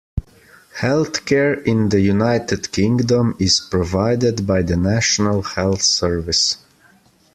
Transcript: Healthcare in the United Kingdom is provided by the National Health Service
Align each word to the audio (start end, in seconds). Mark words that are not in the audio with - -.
Healthcare 0.79 1.63
in 1.63 1.89
the 1.89 1.99
United 2.01 2.71
Kingdom 2.71 3.35
is 3.37 3.59
provided 3.59 4.47
by 4.47 4.63
the 4.63 4.75
National 4.75 5.43
Health 5.43 5.83
Service 5.83 6.57